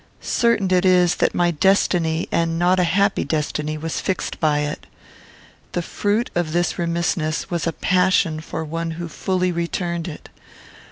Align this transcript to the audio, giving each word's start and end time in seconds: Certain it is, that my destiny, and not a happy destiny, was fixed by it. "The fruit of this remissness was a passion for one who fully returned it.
Certain 0.23 0.71
it 0.73 0.83
is, 0.83 1.17
that 1.17 1.35
my 1.35 1.51
destiny, 1.51 2.27
and 2.31 2.57
not 2.57 2.79
a 2.79 2.83
happy 2.83 3.23
destiny, 3.23 3.77
was 3.77 4.01
fixed 4.01 4.39
by 4.39 4.61
it. 4.61 4.87
"The 5.73 5.83
fruit 5.83 6.31
of 6.33 6.53
this 6.53 6.79
remissness 6.79 7.51
was 7.51 7.67
a 7.67 7.71
passion 7.73 8.39
for 8.39 8.65
one 8.65 8.89
who 8.97 9.07
fully 9.07 9.51
returned 9.51 10.07
it. 10.07 10.29